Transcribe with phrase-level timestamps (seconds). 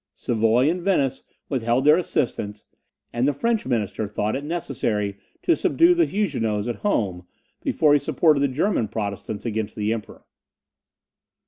[0.15, 2.65] Savoy and Venice withheld their assistance;
[3.13, 7.27] and the French minister thought it necessary to subdue the Huguenots at home,
[7.61, 10.25] before he supported the German Protestants against the Emperor.